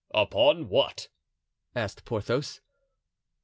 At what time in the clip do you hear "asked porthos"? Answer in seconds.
1.75-2.59